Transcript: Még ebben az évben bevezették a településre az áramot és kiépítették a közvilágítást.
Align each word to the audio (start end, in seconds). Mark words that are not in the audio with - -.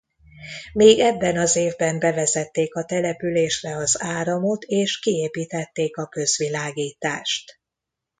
Még 0.73 0.99
ebben 0.99 1.37
az 1.37 1.55
évben 1.55 1.99
bevezették 1.99 2.75
a 2.75 2.83
településre 2.85 3.75
az 3.75 3.97
áramot 4.03 4.63
és 4.63 4.99
kiépítették 4.99 5.97
a 5.97 6.07
közvilágítást. 6.07 7.59